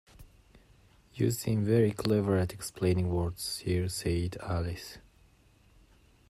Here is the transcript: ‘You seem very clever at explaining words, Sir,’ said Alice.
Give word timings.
‘You 1.13 1.29
seem 1.29 1.63
very 1.63 1.91
clever 1.91 2.35
at 2.35 2.53
explaining 2.53 3.09
words, 3.13 3.43
Sir,’ 3.43 3.87
said 3.87 4.35
Alice. 4.41 4.97